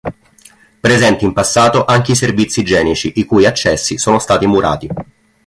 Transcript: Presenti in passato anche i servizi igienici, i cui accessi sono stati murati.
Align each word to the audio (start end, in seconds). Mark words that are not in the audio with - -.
Presenti 0.79 1.25
in 1.25 1.31
passato 1.33 1.85
anche 1.85 2.13
i 2.13 2.15
servizi 2.15 2.61
igienici, 2.61 3.11
i 3.17 3.23
cui 3.25 3.45
accessi 3.45 3.99
sono 3.99 4.17
stati 4.17 4.47
murati. 4.47 4.89